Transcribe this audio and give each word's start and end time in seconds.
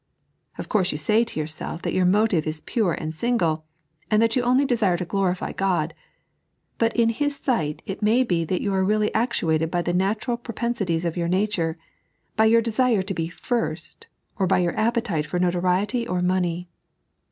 Of 0.57 0.67
course, 0.67 0.91
you 0.91 0.97
Bay 0.97 1.23
to 1.25 1.39
yourself 1.39 1.83
that 1.83 1.93
your 1.93 2.05
motive 2.07 2.47
is 2.47 2.61
pure 2.65 2.93
and 2.93 3.13
single, 3.13 3.65
and 4.09 4.19
that 4.19 4.35
you 4.35 4.41
only 4.41 4.65
deeire 4.65 4.97
to 4.97 5.05
glorify 5.05 5.51
God; 5.51 5.93
but 6.79 6.95
in 6.95 7.09
His 7.09 7.35
sight 7.35 7.83
it 7.85 8.01
may 8.01 8.23
be 8.23 8.43
that 8.45 8.61
you 8.61 8.73
are 8.73 8.83
really 8.83 9.13
actuated 9.13 9.69
by 9.69 9.83
the 9.83 9.93
natural 9.93 10.37
pro 10.37 10.53
pensities 10.55 11.05
of 11.05 11.17
your 11.17 11.27
nature, 11.27 11.77
by 12.35 12.45
your 12.45 12.61
desire 12.63 13.03
to 13.03 13.13
be 13.13 13.27
firat, 13.29 14.05
or 14.39 14.47
by 14.47 14.57
your 14.57 14.75
appetite 14.75 15.27
for 15.27 15.37
notoriety 15.37 16.07
or 16.07 16.21
money. 16.21 16.67